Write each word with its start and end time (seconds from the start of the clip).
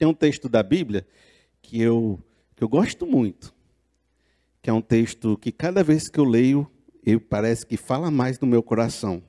Tem 0.00 0.08
um 0.08 0.14
texto 0.14 0.48
da 0.48 0.62
Bíblia 0.62 1.06
que 1.60 1.78
eu, 1.78 2.18
que 2.56 2.64
eu 2.64 2.68
gosto 2.70 3.06
muito, 3.06 3.54
que 4.62 4.70
é 4.70 4.72
um 4.72 4.80
texto 4.80 5.36
que 5.36 5.52
cada 5.52 5.84
vez 5.84 6.08
que 6.08 6.18
eu 6.18 6.24
leio, 6.24 6.66
eu 7.04 7.20
parece 7.20 7.66
que 7.66 7.76
fala 7.76 8.10
mais 8.10 8.40
no 8.40 8.46
meu 8.46 8.62
coração. 8.62 9.22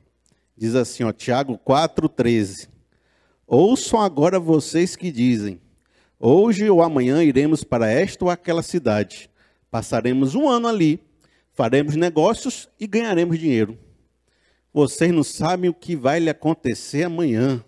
Diz 0.56 0.74
assim, 0.74 1.04
ó, 1.04 1.12
Tiago 1.12 1.60
4,13. 1.68 2.70
Ouçam 3.46 4.00
agora 4.00 4.40
vocês 4.40 4.96
que 4.96 5.12
dizem, 5.12 5.60
hoje 6.18 6.70
ou 6.70 6.82
amanhã 6.82 7.22
iremos 7.22 7.66
para 7.66 7.92
esta 7.92 8.24
ou 8.24 8.32
aquela 8.32 8.64
cidade, 8.64 9.30
passaremos 9.70 10.36
um 10.36 10.48
ano 10.48 10.70
ali, 10.70 11.02
faremos 11.52 11.98
negócios 11.98 12.70
e 12.80 12.88
ganharemos 12.88 13.38
dinheiro. 13.38 13.78
Vocês 14.74 15.12
não 15.12 15.22
sabem 15.22 15.70
o 15.70 15.74
que 15.74 15.98
vai 15.98 16.22
lhe 16.22 16.30
acontecer 16.30 17.04
amanhã. 17.04 17.62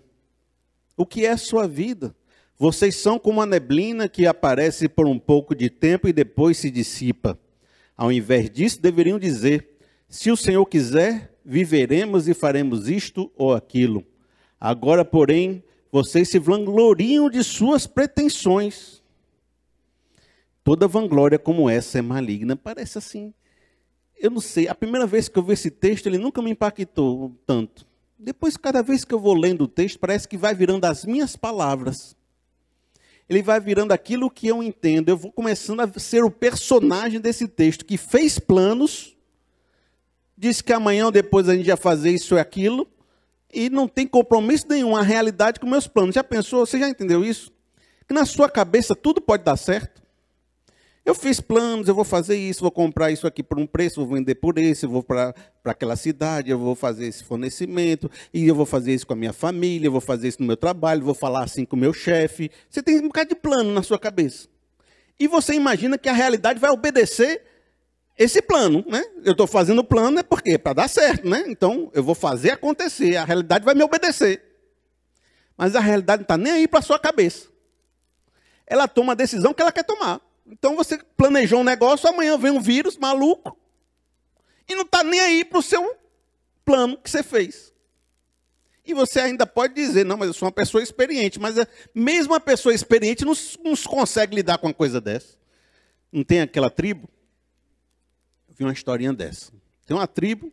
O 0.96 1.04
que 1.04 1.26
é 1.26 1.32
a 1.32 1.36
sua 1.36 1.68
vida? 1.68 2.16
Vocês 2.64 2.96
são 2.96 3.18
como 3.18 3.42
a 3.42 3.46
neblina 3.46 4.08
que 4.08 4.26
aparece 4.26 4.88
por 4.88 5.06
um 5.06 5.18
pouco 5.18 5.54
de 5.54 5.68
tempo 5.68 6.08
e 6.08 6.14
depois 6.14 6.56
se 6.56 6.70
dissipa. 6.70 7.38
Ao 7.94 8.10
invés 8.10 8.48
disso, 8.48 8.80
deveriam 8.80 9.18
dizer: 9.18 9.76
se 10.08 10.30
o 10.30 10.36
Senhor 10.36 10.64
quiser, 10.64 11.36
viveremos 11.44 12.26
e 12.26 12.32
faremos 12.32 12.88
isto 12.88 13.30
ou 13.36 13.52
aquilo. 13.52 14.02
Agora, 14.58 15.04
porém, 15.04 15.62
vocês 15.92 16.30
se 16.30 16.38
vangloriam 16.38 17.28
de 17.28 17.44
suas 17.44 17.86
pretensões. 17.86 19.02
Toda 20.64 20.88
vanglória 20.88 21.38
como 21.38 21.68
essa 21.68 21.98
é 21.98 22.00
maligna. 22.00 22.56
Parece 22.56 22.96
assim. 22.96 23.34
Eu 24.16 24.30
não 24.30 24.40
sei, 24.40 24.68
a 24.68 24.74
primeira 24.74 25.06
vez 25.06 25.28
que 25.28 25.38
eu 25.38 25.42
vi 25.42 25.52
esse 25.52 25.70
texto, 25.70 26.06
ele 26.06 26.16
nunca 26.16 26.40
me 26.40 26.52
impactou 26.52 27.38
tanto. 27.46 27.86
Depois, 28.18 28.56
cada 28.56 28.82
vez 28.82 29.04
que 29.04 29.12
eu 29.12 29.20
vou 29.20 29.34
lendo 29.34 29.64
o 29.64 29.68
texto, 29.68 29.98
parece 29.98 30.26
que 30.26 30.38
vai 30.38 30.54
virando 30.54 30.86
as 30.86 31.04
minhas 31.04 31.36
palavras. 31.36 32.16
Ele 33.28 33.42
vai 33.42 33.58
virando 33.58 33.92
aquilo 33.92 34.30
que 34.30 34.46
eu 34.46 34.62
entendo. 34.62 35.08
Eu 35.08 35.16
vou 35.16 35.32
começando 35.32 35.80
a 35.80 35.98
ser 35.98 36.24
o 36.24 36.30
personagem 36.30 37.20
desse 37.20 37.48
texto, 37.48 37.84
que 37.84 37.96
fez 37.96 38.38
planos, 38.38 39.16
disse 40.36 40.62
que 40.62 40.72
amanhã 40.72 41.06
ou 41.06 41.10
depois 41.10 41.48
a 41.48 41.54
gente 41.54 41.66
ia 41.66 41.76
fazer 41.76 42.10
isso 42.10 42.34
e 42.34 42.38
aquilo, 42.38 42.86
e 43.52 43.70
não 43.70 43.88
tem 43.88 44.06
compromisso 44.06 44.66
nenhum, 44.68 44.96
a 44.96 45.02
realidade 45.02 45.58
com 45.58 45.66
meus 45.66 45.86
planos. 45.86 46.14
Já 46.14 46.24
pensou? 46.24 46.66
Você 46.66 46.78
já 46.78 46.88
entendeu 46.88 47.24
isso? 47.24 47.52
Que 48.06 48.12
na 48.12 48.26
sua 48.26 48.48
cabeça 48.48 48.94
tudo 48.94 49.20
pode 49.20 49.44
dar 49.44 49.56
certo. 49.56 50.02
Eu 51.04 51.14
fiz 51.14 51.38
planos, 51.38 51.86
eu 51.86 51.94
vou 51.94 52.04
fazer 52.04 52.34
isso, 52.34 52.62
vou 52.62 52.70
comprar 52.70 53.10
isso 53.10 53.26
aqui 53.26 53.42
por 53.42 53.58
um 53.58 53.66
preço, 53.66 53.96
vou 53.96 54.16
vender 54.16 54.36
por 54.36 54.56
esse, 54.56 54.86
vou 54.86 55.02
para 55.02 55.34
aquela 55.62 55.96
cidade, 55.96 56.50
eu 56.50 56.58
vou 56.58 56.74
fazer 56.74 57.06
esse 57.06 57.22
fornecimento, 57.22 58.10
e 58.32 58.48
eu 58.48 58.54
vou 58.54 58.64
fazer 58.64 58.94
isso 58.94 59.06
com 59.06 59.12
a 59.12 59.16
minha 59.16 59.32
família, 59.32 59.88
eu 59.88 59.92
vou 59.92 60.00
fazer 60.00 60.28
isso 60.28 60.40
no 60.40 60.46
meu 60.46 60.56
trabalho, 60.56 61.04
vou 61.04 61.14
falar 61.14 61.44
assim 61.44 61.66
com 61.66 61.76
o 61.76 61.78
meu 61.78 61.92
chefe. 61.92 62.50
Você 62.70 62.82
tem 62.82 63.00
um 63.00 63.08
bocado 63.08 63.28
de 63.28 63.34
plano 63.34 63.70
na 63.70 63.82
sua 63.82 63.98
cabeça. 63.98 64.48
E 65.20 65.28
você 65.28 65.52
imagina 65.52 65.98
que 65.98 66.08
a 66.08 66.12
realidade 66.12 66.58
vai 66.58 66.70
obedecer 66.70 67.42
esse 68.16 68.40
plano, 68.40 68.82
né? 68.88 69.04
Eu 69.22 69.32
estou 69.32 69.46
fazendo 69.46 69.80
o 69.80 69.84
plano 69.84 70.20
é 70.20 70.22
porque 70.22 70.56
para 70.56 70.72
dar 70.72 70.88
certo, 70.88 71.28
né? 71.28 71.44
Então 71.48 71.90
eu 71.92 72.02
vou 72.02 72.14
fazer 72.14 72.52
acontecer, 72.52 73.16
a 73.16 73.24
realidade 73.24 73.62
vai 73.62 73.74
me 73.74 73.82
obedecer. 73.82 74.42
Mas 75.54 75.76
a 75.76 75.80
realidade 75.80 76.20
não 76.20 76.24
está 76.24 76.38
nem 76.38 76.52
aí 76.52 76.68
para 76.68 76.78
a 76.78 76.82
sua 76.82 76.98
cabeça. 76.98 77.48
Ela 78.66 78.88
toma 78.88 79.12
a 79.12 79.16
decisão 79.16 79.52
que 79.52 79.60
ela 79.60 79.70
quer 79.70 79.84
tomar. 79.84 80.20
Então 80.46 80.76
você 80.76 80.98
planejou 81.16 81.60
um 81.60 81.64
negócio, 81.64 82.08
amanhã 82.08 82.36
vem 82.36 82.50
um 82.50 82.60
vírus 82.60 82.96
maluco 82.96 83.58
e 84.68 84.74
não 84.74 84.82
está 84.82 85.02
nem 85.02 85.20
aí 85.20 85.44
para 85.44 85.58
o 85.58 85.62
seu 85.62 85.96
plano 86.64 86.96
que 86.98 87.10
você 87.10 87.22
fez. 87.22 87.72
E 88.84 88.92
você 88.92 89.20
ainda 89.20 89.46
pode 89.46 89.74
dizer, 89.74 90.04
não, 90.04 90.16
mas 90.16 90.28
eu 90.28 90.34
sou 90.34 90.46
uma 90.46 90.52
pessoa 90.52 90.82
experiente, 90.82 91.40
mas 91.40 91.56
é, 91.56 91.66
mesmo 91.94 92.34
a 92.34 92.40
pessoa 92.40 92.74
experiente 92.74 93.24
não, 93.24 93.32
não 93.62 93.74
consegue 93.76 94.36
lidar 94.36 94.58
com 94.58 94.66
uma 94.66 94.74
coisa 94.74 95.00
dessa. 95.00 95.38
Não 96.12 96.22
tem 96.22 96.42
aquela 96.42 96.68
tribo? 96.68 97.08
Eu 98.46 98.54
vi 98.54 98.64
uma 98.64 98.72
historinha 98.72 99.12
dessa. 99.12 99.52
Tem 99.86 99.96
uma 99.96 100.06
tribo, 100.06 100.52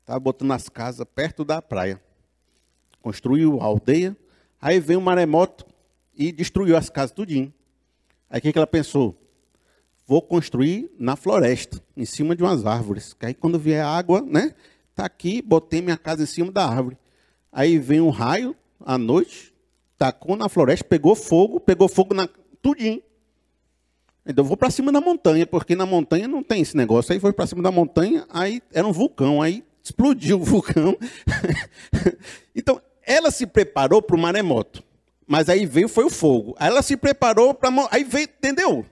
estava 0.00 0.18
botando 0.18 0.52
as 0.52 0.68
casas 0.70 1.06
perto 1.14 1.44
da 1.44 1.60
praia. 1.60 2.02
Construiu 3.02 3.60
a 3.60 3.64
aldeia, 3.64 4.16
aí 4.60 4.80
veio 4.80 4.98
um 4.98 5.02
maremoto 5.02 5.66
e 6.14 6.32
destruiu 6.32 6.76
as 6.76 6.88
casas 6.88 7.12
tudinho. 7.12 7.52
Aí 8.30 8.38
o 8.38 8.42
que, 8.42 8.52
que 8.52 8.58
ela 8.58 8.66
pensou? 8.66 9.16
Vou 10.06 10.22
construir 10.22 10.90
na 10.98 11.16
floresta, 11.16 11.82
em 11.96 12.04
cima 12.04 12.34
de 12.34 12.42
umas 12.42 12.64
árvores. 12.64 13.12
Que 13.12 13.26
aí 13.26 13.34
quando 13.34 13.58
vier 13.58 13.84
água, 13.84 14.22
né? 14.22 14.54
Tá 14.94 15.04
aqui, 15.04 15.42
botei 15.42 15.80
minha 15.80 15.96
casa 15.96 16.22
em 16.22 16.26
cima 16.26 16.50
da 16.50 16.66
árvore. 16.66 16.96
Aí 17.52 17.78
vem 17.78 18.00
um 18.00 18.10
raio 18.10 18.56
à 18.84 18.96
noite, 18.96 19.54
tacou 19.96 20.36
na 20.36 20.48
floresta, 20.48 20.84
pegou 20.84 21.14
fogo, 21.14 21.60
pegou 21.60 21.88
fogo 21.88 22.14
na 22.14 22.28
tudinho. 22.62 23.02
Então 24.26 24.44
eu 24.44 24.48
vou 24.48 24.56
para 24.56 24.70
cima 24.70 24.92
da 24.92 25.00
montanha, 25.00 25.46
porque 25.46 25.74
na 25.74 25.86
montanha 25.86 26.28
não 26.28 26.42
tem 26.42 26.60
esse 26.60 26.76
negócio. 26.76 27.12
Aí 27.12 27.20
foi 27.20 27.32
para 27.32 27.46
cima 27.46 27.62
da 27.62 27.70
montanha, 27.70 28.26
aí 28.28 28.62
era 28.72 28.86
um 28.86 28.92
vulcão, 28.92 29.40
aí 29.40 29.64
explodiu 29.82 30.40
o 30.40 30.44
vulcão. 30.44 30.96
então 32.54 32.80
ela 33.02 33.30
se 33.30 33.46
preparou 33.46 34.02
para 34.02 34.16
o 34.16 34.18
maremoto. 34.18 34.82
Mas 35.28 35.50
aí 35.50 35.66
veio, 35.66 35.90
foi 35.90 36.04
o 36.04 36.10
fogo. 36.10 36.56
Aí 36.58 36.68
ela 36.68 36.80
se 36.80 36.96
preparou 36.96 37.52
para. 37.52 37.70
Aí 37.90 38.02
veio, 38.02 38.24
entendeu? 38.24 38.86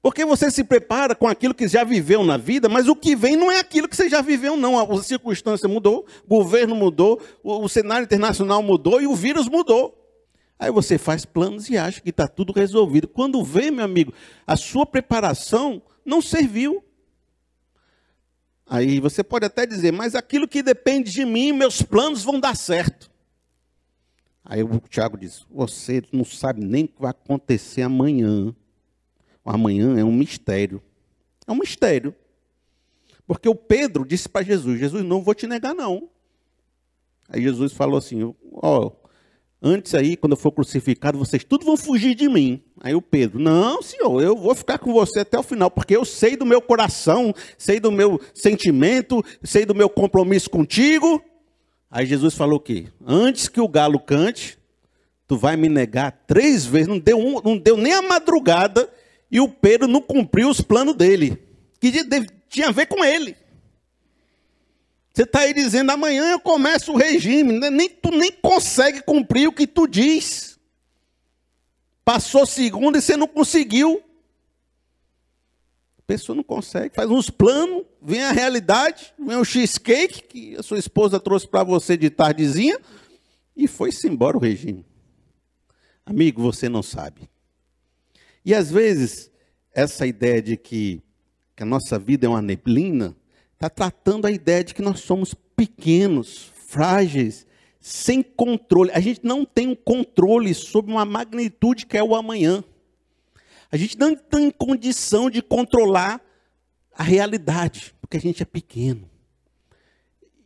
Porque 0.00 0.24
você 0.24 0.50
se 0.52 0.62
prepara 0.62 1.16
com 1.16 1.26
aquilo 1.26 1.52
que 1.52 1.66
já 1.66 1.82
viveu 1.82 2.24
na 2.24 2.36
vida, 2.36 2.68
mas 2.68 2.88
o 2.88 2.94
que 2.94 3.16
vem 3.16 3.36
não 3.36 3.50
é 3.50 3.58
aquilo 3.58 3.88
que 3.88 3.96
você 3.96 4.08
já 4.08 4.20
viveu, 4.20 4.56
não. 4.56 4.78
A 4.78 5.02
circunstância 5.02 5.68
mudou, 5.68 6.06
o 6.24 6.28
governo 6.28 6.76
mudou, 6.76 7.20
o, 7.42 7.68
cenário 7.68 8.04
internacional 8.04 8.62
mudou 8.62 9.02
e 9.02 9.06
o 9.06 9.16
vírus 9.16 9.48
mudou. 9.48 9.98
Aí 10.58 10.70
você 10.70 10.96
faz 10.96 11.24
planos 11.24 11.68
e 11.68 11.76
acha 11.76 12.00
que 12.00 12.10
está 12.10 12.28
tudo 12.28 12.52
resolvido. 12.52 13.08
Quando 13.08 13.42
vê, 13.42 13.70
meu 13.70 13.84
amigo, 13.84 14.14
a 14.46 14.56
sua 14.56 14.86
preparação 14.86 15.82
não 16.04 16.22
serviu. 16.22 16.84
Aí 18.66 19.00
você 19.00 19.24
pode 19.24 19.44
até 19.44 19.66
dizer, 19.66 19.92
mas 19.92 20.14
aquilo 20.14 20.48
que 20.48 20.62
depende 20.62 21.12
de 21.12 21.24
mim, 21.24 21.52
meus 21.52 21.82
planos 21.82 22.22
vão 22.22 22.38
dar 22.38 22.56
certo. 22.56 23.11
Aí 24.52 24.62
o 24.62 24.82
Tiago 24.86 25.16
diz: 25.16 25.46
Você 25.50 26.02
não 26.12 26.26
sabe 26.26 26.62
nem 26.62 26.84
o 26.84 26.88
que 26.88 27.00
vai 27.00 27.10
acontecer 27.10 27.80
amanhã. 27.80 28.54
Amanhã 29.42 29.98
é 29.98 30.04
um 30.04 30.12
mistério. 30.12 30.82
É 31.46 31.52
um 31.52 31.56
mistério. 31.56 32.14
Porque 33.26 33.48
o 33.48 33.54
Pedro 33.54 34.04
disse 34.04 34.28
para 34.28 34.44
Jesus: 34.44 34.78
Jesus, 34.78 35.02
não 35.02 35.22
vou 35.22 35.34
te 35.34 35.46
negar, 35.46 35.74
não. 35.74 36.06
Aí 37.30 37.40
Jesus 37.40 37.72
falou 37.72 37.96
assim: 37.96 38.22
Ó, 38.24 38.34
oh, 38.52 38.92
antes 39.62 39.94
aí, 39.94 40.18
quando 40.18 40.32
eu 40.32 40.36
for 40.36 40.52
crucificado, 40.52 41.16
vocês 41.16 41.42
tudo 41.42 41.64
vão 41.64 41.78
fugir 41.78 42.14
de 42.14 42.28
mim. 42.28 42.62
Aí 42.82 42.94
o 42.94 43.00
Pedro: 43.00 43.38
Não, 43.38 43.80
senhor, 43.80 44.22
eu 44.22 44.36
vou 44.36 44.54
ficar 44.54 44.76
com 44.76 44.92
você 44.92 45.20
até 45.20 45.38
o 45.38 45.42
final, 45.42 45.70
porque 45.70 45.96
eu 45.96 46.04
sei 46.04 46.36
do 46.36 46.44
meu 46.44 46.60
coração, 46.60 47.32
sei 47.56 47.80
do 47.80 47.90
meu 47.90 48.20
sentimento, 48.34 49.24
sei 49.42 49.64
do 49.64 49.74
meu 49.74 49.88
compromisso 49.88 50.50
contigo. 50.50 51.24
Aí 51.92 52.06
Jesus 52.06 52.34
falou 52.34 52.56
o 52.56 52.60
quê? 52.60 52.86
Antes 53.06 53.48
que 53.48 53.60
o 53.60 53.68
galo 53.68 54.00
cante, 54.00 54.58
tu 55.28 55.36
vai 55.36 55.58
me 55.58 55.68
negar 55.68 56.10
três 56.26 56.64
vezes. 56.64 56.88
Não 56.88 56.98
deu, 56.98 57.18
um, 57.18 57.38
não 57.42 57.58
deu 57.58 57.76
nem 57.76 57.92
a 57.92 58.00
madrugada 58.00 58.88
e 59.30 59.38
o 59.38 59.46
Pedro 59.46 59.86
não 59.86 60.00
cumpriu 60.00 60.48
os 60.48 60.62
planos 60.62 60.94
dele, 60.94 61.38
que 61.78 61.92
tinha 62.48 62.68
a 62.68 62.72
ver 62.72 62.86
com 62.86 63.04
ele. 63.04 63.36
Você 65.12 65.24
está 65.24 65.40
aí 65.40 65.52
dizendo, 65.52 65.90
amanhã 65.90 66.30
eu 66.30 66.40
começo 66.40 66.92
o 66.92 66.96
regime, 66.96 67.58
né? 67.58 67.68
nem, 67.68 67.90
tu 67.90 68.10
nem 68.10 68.32
consegue 68.32 69.02
cumprir 69.02 69.46
o 69.46 69.52
que 69.52 69.66
tu 69.66 69.86
diz. 69.86 70.58
Passou 72.02 72.46
segunda 72.46 72.96
e 72.96 73.02
você 73.02 73.18
não 73.18 73.28
conseguiu. 73.28 74.02
A 76.02 76.04
pessoa 76.04 76.34
não 76.34 76.42
consegue, 76.42 76.94
faz 76.94 77.08
uns 77.08 77.30
planos, 77.30 77.84
vem 78.02 78.22
a 78.22 78.32
realidade, 78.32 79.14
vem 79.18 79.36
o 79.36 79.44
cheesecake 79.44 80.22
que 80.22 80.56
a 80.56 80.62
sua 80.62 80.78
esposa 80.78 81.20
trouxe 81.20 81.46
para 81.46 81.62
você 81.62 81.96
de 81.96 82.10
tardezinha 82.10 82.78
e 83.56 83.68
foi-se 83.68 84.08
embora 84.08 84.36
o 84.36 84.40
regime. 84.40 84.84
Amigo, 86.04 86.42
você 86.42 86.68
não 86.68 86.82
sabe. 86.82 87.30
E 88.44 88.52
às 88.52 88.70
vezes, 88.70 89.30
essa 89.72 90.04
ideia 90.04 90.42
de 90.42 90.56
que, 90.56 91.00
que 91.54 91.62
a 91.62 91.66
nossa 91.66 91.98
vida 91.98 92.26
é 92.26 92.28
uma 92.28 92.42
neblina, 92.42 93.16
está 93.54 93.70
tratando 93.70 94.26
a 94.26 94.30
ideia 94.30 94.64
de 94.64 94.74
que 94.74 94.82
nós 94.82 95.00
somos 95.00 95.32
pequenos, 95.32 96.50
frágeis, 96.66 97.46
sem 97.80 98.22
controle. 98.22 98.90
A 98.92 99.00
gente 99.00 99.20
não 99.22 99.44
tem 99.44 99.68
um 99.68 99.74
controle 99.76 100.52
sobre 100.52 100.90
uma 100.90 101.04
magnitude 101.04 101.86
que 101.86 101.96
é 101.96 102.02
o 102.02 102.16
amanhã. 102.16 102.64
A 103.72 103.76
gente 103.78 103.98
não 103.98 104.14
tem 104.14 104.50
condição 104.50 105.30
de 105.30 105.40
controlar 105.40 106.20
a 106.94 107.02
realidade, 107.02 107.94
porque 108.02 108.18
a 108.18 108.20
gente 108.20 108.42
é 108.42 108.46
pequeno. 108.46 109.08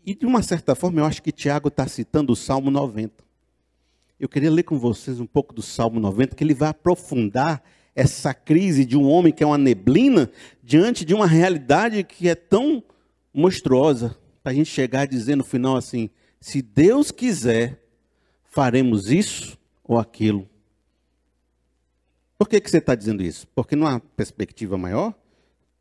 E 0.05 0.14
de 0.14 0.25
uma 0.25 0.44
certa 0.44 0.76
forma, 0.76 1.00
eu 1.00 1.05
acho 1.05 1.20
que 1.20 1.32
Tiago 1.32 1.67
está 1.67 1.88
citando 1.88 2.32
o 2.32 2.37
Salmo 2.37 2.70
90. 2.70 3.25
Eu 4.20 4.28
queria 4.28 4.50
ler 4.50 4.62
com 4.62 4.78
vocês 4.78 5.19
um 5.19 5.26
pouco 5.26 5.52
do 5.52 5.61
Salmo 5.61 5.99
90, 5.99 6.37
que 6.37 6.44
ele 6.44 6.55
vai 6.55 6.69
aprofundar 6.69 7.64
essa 7.96 8.32
crise 8.32 8.84
de 8.84 8.96
um 8.96 9.08
homem 9.08 9.32
que 9.32 9.43
é 9.43 9.46
uma 9.46 9.58
neblina 9.58 10.31
diante 10.62 11.05
de 11.05 11.12
uma 11.12 11.26
realidade 11.26 12.05
que 12.05 12.28
é 12.28 12.37
tão 12.37 12.81
monstruosa, 13.34 14.17
para 14.40 14.52
a 14.52 14.55
gente 14.55 14.70
chegar 14.70 15.00
a 15.00 15.06
dizer 15.06 15.34
no 15.34 15.43
final 15.43 15.76
assim: 15.76 16.08
se 16.40 16.62
Deus 16.62 17.11
quiser, 17.11 17.82
faremos 18.44 19.11
isso 19.11 19.58
ou 19.82 19.99
aquilo. 19.99 20.49
Por 22.38 22.49
que, 22.49 22.61
que 22.61 22.71
você 22.71 22.79
está 22.79 22.94
dizendo 22.94 23.23
isso? 23.23 23.47
Porque 23.55 23.75
há 23.75 24.00
perspectiva 24.15 24.77
maior? 24.77 25.15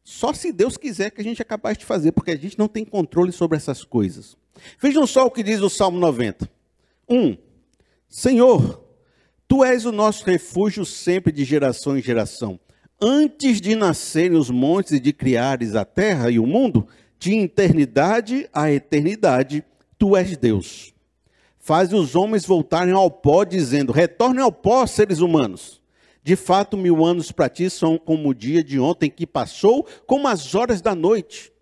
Só 0.03 0.33
se 0.33 0.51
Deus 0.51 0.77
quiser 0.77 1.09
que 1.09 1.19
a 1.19 1.23
gente 1.23 1.41
é 1.41 1.45
capaz 1.45 1.77
de 1.77 1.85
fazer, 1.85 2.11
porque 2.11 2.31
a 2.31 2.37
gente 2.37 2.57
não 2.57 2.67
tem 2.67 2.85
controle 2.85 3.31
sobre 3.31 3.57
essas 3.57 3.83
coisas. 3.83 4.37
Vejam 4.79 5.05
só 5.05 5.25
o 5.25 5.31
que 5.31 5.43
diz 5.43 5.61
o 5.61 5.69
Salmo 5.69 5.99
90. 5.99 6.49
1. 7.09 7.17
Um, 7.17 7.37
Senhor, 8.07 8.83
Tu 9.47 9.63
és 9.63 9.85
o 9.85 9.91
nosso 9.91 10.23
refúgio 10.25 10.85
sempre 10.85 11.31
de 11.31 11.43
geração 11.43 11.97
em 11.97 12.01
geração. 12.01 12.59
Antes 13.01 13.59
de 13.59 13.75
nascerem 13.75 14.37
os 14.37 14.49
montes 14.49 14.93
e 14.93 14.99
de 14.99 15.11
criares 15.11 15.75
a 15.75 15.83
terra 15.83 16.31
e 16.31 16.39
o 16.39 16.47
mundo, 16.47 16.87
de 17.19 17.37
eternidade 17.37 18.49
a 18.53 18.71
eternidade, 18.71 19.63
Tu 19.97 20.15
és 20.15 20.37
Deus. 20.37 20.93
Faz 21.59 21.91
os 21.91 22.15
homens 22.15 22.45
voltarem 22.45 22.93
ao 22.93 23.09
pó, 23.09 23.43
dizendo: 23.43 23.91
Retornem 23.91 24.43
ao 24.43 24.51
pó, 24.51 24.85
seres 24.85 25.19
humanos. 25.19 25.81
De 26.25 26.35
fato, 26.35 26.75
mil 26.75 27.05
anos 27.05 27.31
para 27.31 27.47
ti 27.47 27.69
são 27.69 27.99
como 27.99 28.29
o 28.29 28.33
dia 28.33 28.63
de 28.63 28.79
ontem 28.79 29.11
que 29.11 29.27
passou, 29.27 29.85
como 30.07 30.27
as 30.27 30.55
horas 30.55 30.81
da 30.81 30.95
noite. 30.95 31.53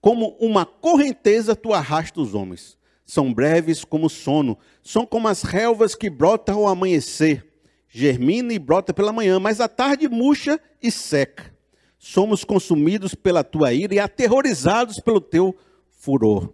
Como 0.00 0.36
uma 0.40 0.66
correnteza 0.66 1.54
tu 1.54 1.72
arrasta 1.72 2.20
os 2.20 2.34
homens. 2.34 2.76
São 3.06 3.32
breves 3.32 3.84
como 3.84 4.06
o 4.06 4.10
sono, 4.10 4.58
são 4.82 5.06
como 5.06 5.28
as 5.28 5.42
relvas 5.42 5.94
que 5.94 6.10
brotam 6.10 6.58
ao 6.58 6.66
amanhecer. 6.66 7.46
Germina 7.88 8.52
e 8.52 8.58
brota 8.58 8.92
pela 8.92 9.12
manhã, 9.12 9.38
mas 9.38 9.60
à 9.60 9.68
tarde 9.68 10.08
murcha 10.08 10.58
e 10.82 10.90
seca. 10.90 11.54
Somos 11.96 12.42
consumidos 12.42 13.14
pela 13.14 13.44
tua 13.44 13.72
ira 13.72 13.94
e 13.94 14.00
aterrorizados 14.00 14.98
pelo 14.98 15.20
teu 15.20 15.54
furor. 15.88 16.52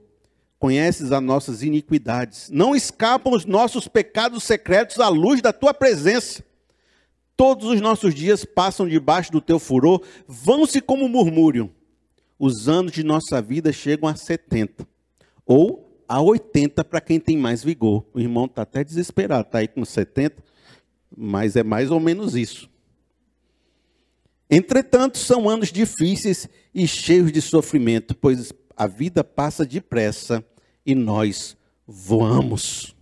Conheces 0.58 1.10
as 1.10 1.22
nossas 1.22 1.62
iniquidades. 1.62 2.50
Não 2.50 2.76
escapam 2.76 3.32
os 3.32 3.46
nossos 3.46 3.88
pecados 3.88 4.44
secretos 4.44 5.00
à 5.00 5.08
luz 5.08 5.40
da 5.40 5.54
tua 5.54 5.72
presença. 5.72 6.44
Todos 7.36 7.66
os 7.68 7.80
nossos 7.82 8.14
dias 8.14 8.46
passam 8.46 8.88
debaixo 8.88 9.30
do 9.30 9.42
teu 9.42 9.58
furor, 9.58 10.02
vão-se 10.26 10.80
como 10.80 11.08
murmúrio. 11.08 11.70
Os 12.38 12.66
anos 12.66 12.92
de 12.92 13.04
nossa 13.04 13.42
vida 13.42 13.72
chegam 13.72 14.08
a 14.08 14.16
70, 14.16 14.88
ou 15.44 16.02
a 16.08 16.20
80 16.20 16.82
para 16.84 17.00
quem 17.00 17.20
tem 17.20 17.36
mais 17.36 17.62
vigor. 17.62 18.06
O 18.14 18.20
irmão 18.20 18.46
está 18.46 18.62
até 18.62 18.82
desesperado, 18.82 19.46
está 19.46 19.58
aí 19.58 19.68
com 19.68 19.84
70, 19.84 20.42
mas 21.14 21.56
é 21.56 21.62
mais 21.62 21.90
ou 21.90 22.00
menos 22.00 22.34
isso. 22.34 22.70
Entretanto, 24.48 25.18
são 25.18 25.48
anos 25.48 25.70
difíceis 25.70 26.48
e 26.74 26.86
cheios 26.86 27.30
de 27.32 27.42
sofrimento, 27.42 28.16
pois 28.16 28.52
a 28.74 28.86
vida 28.86 29.22
passa 29.22 29.66
depressa 29.66 30.42
e 30.86 30.94
nós 30.94 31.56
voamos. 31.86 32.96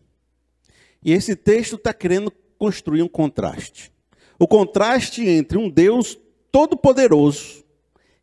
E 1.04 1.12
esse 1.12 1.36
texto 1.36 1.76
está 1.76 1.92
querendo 1.92 2.32
construir 2.58 3.02
um 3.02 3.08
contraste 3.08 3.93
o 4.38 4.46
contraste 4.46 5.26
entre 5.26 5.58
um 5.58 5.68
Deus 5.68 6.18
todo-poderoso, 6.50 7.64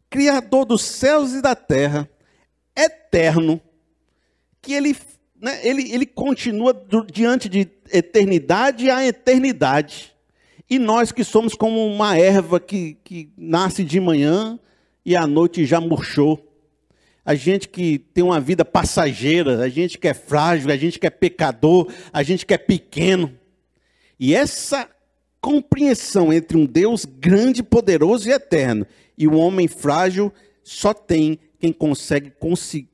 Criador 0.09 0.65
dos 0.65 0.81
céus 0.81 1.33
e 1.33 1.41
da 1.41 1.55
terra, 1.55 2.09
eterno, 2.75 3.61
que 4.61 4.73
ele, 4.73 4.95
né, 5.39 5.65
ele, 5.65 5.91
ele 5.91 6.05
continua 6.05 6.73
diante 7.11 7.47
de 7.47 7.67
eternidade 7.91 8.89
a 8.89 9.05
eternidade. 9.05 10.13
E 10.69 10.79
nós 10.79 11.11
que 11.11 11.23
somos 11.23 11.53
como 11.53 11.85
uma 11.85 12.17
erva 12.17 12.59
que, 12.59 12.97
que 13.03 13.31
nasce 13.37 13.83
de 13.83 13.99
manhã 13.99 14.59
e 15.05 15.15
à 15.15 15.27
noite 15.27 15.65
já 15.65 15.81
murchou. 15.81 16.47
A 17.25 17.35
gente 17.35 17.67
que 17.67 17.99
tem 17.99 18.23
uma 18.23 18.39
vida 18.39 18.65
passageira, 18.65 19.59
a 19.59 19.69
gente 19.69 19.97
que 19.97 20.07
é 20.07 20.13
frágil, 20.13 20.71
a 20.71 20.77
gente 20.77 20.99
que 20.99 21.05
é 21.05 21.09
pecador, 21.09 21.91
a 22.11 22.23
gente 22.23 22.45
que 22.45 22.53
é 22.53 22.57
pequeno. 22.57 23.37
E 24.19 24.33
essa 24.33 24.89
compreensão 25.41 26.31
entre 26.31 26.55
um 26.55 26.65
Deus 26.65 27.03
grande, 27.03 27.63
poderoso 27.63 28.29
e 28.29 28.31
eterno 28.31 28.85
e 29.17 29.27
um 29.27 29.37
homem 29.37 29.67
frágil 29.67 30.31
só 30.63 30.93
tem 30.93 31.39
quem 31.59 31.73
consegue, 31.73 32.31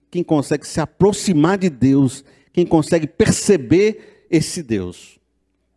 quem 0.09 0.23
consegue 0.23 0.65
se 0.65 0.79
aproximar 0.79 1.57
de 1.57 1.69
Deus, 1.69 2.23
quem 2.53 2.65
consegue 2.65 3.05
perceber 3.05 4.25
esse 4.31 4.63
Deus. 4.63 5.19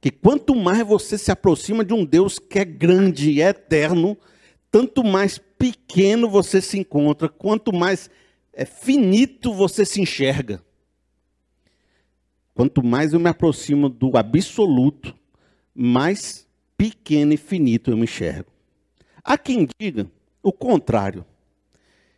Que 0.00 0.10
quanto 0.10 0.54
mais 0.54 0.86
você 0.86 1.18
se 1.18 1.30
aproxima 1.30 1.84
de 1.84 1.92
um 1.92 2.04
Deus 2.04 2.38
que 2.38 2.58
é 2.58 2.64
grande 2.64 3.30
e 3.30 3.42
eterno, 3.42 4.16
tanto 4.70 5.04
mais 5.04 5.38
pequeno 5.58 6.30
você 6.30 6.60
se 6.60 6.78
encontra, 6.78 7.28
quanto 7.28 7.72
mais 7.72 8.08
é, 8.52 8.64
finito 8.64 9.52
você 9.52 9.84
se 9.84 10.00
enxerga. 10.00 10.62
Quanto 12.54 12.82
mais 12.82 13.12
eu 13.12 13.20
me 13.20 13.28
aproximo 13.28 13.88
do 13.88 14.16
absoluto, 14.16 15.14
mais 15.74 16.46
pequeno 16.80 17.34
e 17.34 17.36
finito 17.36 17.90
eu 17.90 17.96
me 17.96 18.04
enxergo. 18.04 18.50
Há 19.22 19.36
quem 19.36 19.68
diga 19.78 20.10
o 20.42 20.50
contrário, 20.50 21.26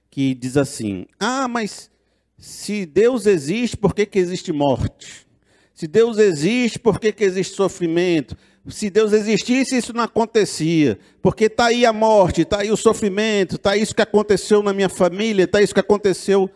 que 0.08 0.36
diz 0.36 0.56
assim: 0.56 1.04
ah, 1.18 1.48
mas 1.48 1.90
se 2.38 2.86
Deus 2.86 3.26
existe, 3.26 3.76
por 3.76 3.92
que, 3.92 4.06
que 4.06 4.20
existe 4.20 4.52
morte? 4.52 5.26
Se 5.74 5.88
Deus 5.88 6.16
existe, 6.16 6.78
por 6.78 7.00
que, 7.00 7.10
que 7.10 7.24
existe 7.24 7.56
sofrimento? 7.56 8.36
Se 8.68 8.88
Deus 8.88 9.12
existisse, 9.12 9.76
isso 9.76 9.92
não 9.92 10.04
acontecia. 10.04 10.96
Porque 11.20 11.46
está 11.46 11.66
aí 11.66 11.84
a 11.84 11.92
morte, 11.92 12.42
está 12.42 12.60
aí 12.60 12.70
o 12.70 12.76
sofrimento, 12.76 13.56
está 13.56 13.76
isso 13.76 13.92
que 13.92 14.02
aconteceu 14.02 14.62
na 14.62 14.72
minha 14.72 14.88
família, 14.88 15.42
está 15.42 15.60
isso 15.60 15.74
que 15.74 15.80
aconteceu. 15.80 16.48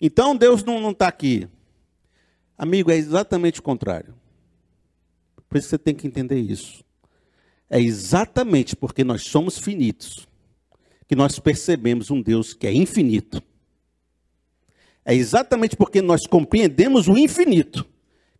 Então 0.00 0.36
Deus 0.36 0.62
não 0.62 0.92
está 0.92 1.08
aqui. 1.08 1.48
Amigo, 2.56 2.92
é 2.92 2.96
exatamente 2.96 3.58
o 3.58 3.64
contrário. 3.64 4.14
Por 5.48 5.58
isso 5.58 5.70
você 5.70 5.78
tem 5.78 5.92
que 5.92 6.06
entender 6.06 6.38
isso. 6.38 6.84
É 7.72 7.80
exatamente 7.80 8.76
porque 8.76 9.02
nós 9.02 9.22
somos 9.22 9.56
finitos 9.56 10.28
que 11.08 11.16
nós 11.16 11.38
percebemos 11.38 12.10
um 12.10 12.20
Deus 12.20 12.52
que 12.52 12.66
é 12.66 12.72
infinito. 12.72 13.42
É 15.02 15.14
exatamente 15.14 15.74
porque 15.74 16.02
nós 16.02 16.26
compreendemos 16.26 17.08
o 17.08 17.16
infinito 17.16 17.86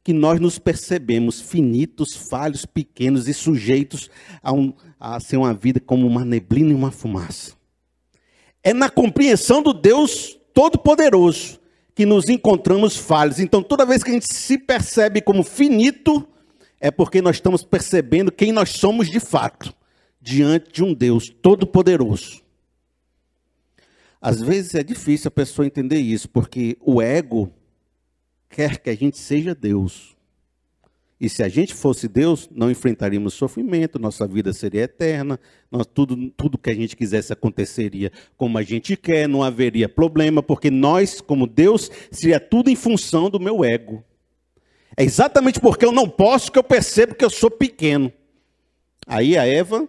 que 0.04 0.12
nós 0.12 0.38
nos 0.38 0.58
percebemos 0.58 1.40
finitos, 1.40 2.14
falhos, 2.14 2.66
pequenos 2.66 3.26
e 3.26 3.32
sujeitos 3.32 4.10
a, 4.42 4.52
um, 4.52 4.74
a 5.00 5.18
ser 5.18 5.38
uma 5.38 5.54
vida 5.54 5.80
como 5.80 6.06
uma 6.06 6.26
neblina 6.26 6.72
e 6.72 6.74
uma 6.74 6.90
fumaça. 6.90 7.54
É 8.62 8.74
na 8.74 8.90
compreensão 8.90 9.62
do 9.62 9.72
Deus 9.72 10.38
Todo-Poderoso 10.52 11.58
que 11.94 12.04
nos 12.04 12.28
encontramos 12.28 12.98
falhos. 12.98 13.38
Então, 13.38 13.62
toda 13.62 13.86
vez 13.86 14.02
que 14.02 14.10
a 14.10 14.14
gente 14.14 14.30
se 14.30 14.58
percebe 14.58 15.22
como 15.22 15.42
finito, 15.42 16.28
é 16.82 16.90
porque 16.90 17.22
nós 17.22 17.36
estamos 17.36 17.62
percebendo 17.62 18.32
quem 18.32 18.50
nós 18.50 18.70
somos 18.70 19.08
de 19.08 19.20
fato, 19.20 19.72
diante 20.20 20.72
de 20.72 20.82
um 20.82 20.92
Deus 20.92 21.28
todo-poderoso. 21.28 22.42
Às 24.20 24.42
vezes 24.42 24.74
é 24.74 24.82
difícil 24.82 25.28
a 25.28 25.30
pessoa 25.30 25.64
entender 25.64 26.00
isso, 26.00 26.28
porque 26.28 26.76
o 26.80 27.00
ego 27.00 27.52
quer 28.50 28.78
que 28.80 28.90
a 28.90 28.96
gente 28.96 29.16
seja 29.16 29.54
Deus. 29.54 30.16
E 31.20 31.28
se 31.28 31.44
a 31.44 31.48
gente 31.48 31.72
fosse 31.72 32.08
Deus, 32.08 32.48
não 32.50 32.68
enfrentaríamos 32.68 33.34
sofrimento, 33.34 33.96
nossa 33.96 34.26
vida 34.26 34.52
seria 34.52 34.82
eterna, 34.82 35.38
nós, 35.70 35.86
tudo, 35.86 36.32
tudo 36.36 36.58
que 36.58 36.70
a 36.70 36.74
gente 36.74 36.96
quisesse 36.96 37.32
aconteceria 37.32 38.10
como 38.36 38.58
a 38.58 38.62
gente 38.64 38.96
quer, 38.96 39.28
não 39.28 39.44
haveria 39.44 39.88
problema, 39.88 40.42
porque 40.42 40.68
nós, 40.68 41.20
como 41.20 41.46
Deus, 41.46 41.88
seria 42.10 42.40
tudo 42.40 42.70
em 42.70 42.74
função 42.74 43.30
do 43.30 43.38
meu 43.38 43.64
ego. 43.64 44.04
É 44.96 45.04
exatamente 45.04 45.60
porque 45.60 45.84
eu 45.84 45.92
não 45.92 46.08
posso 46.08 46.50
que 46.52 46.58
eu 46.58 46.64
percebo 46.64 47.14
que 47.14 47.24
eu 47.24 47.30
sou 47.30 47.50
pequeno. 47.50 48.12
Aí 49.06 49.36
a 49.36 49.46
Eva 49.46 49.88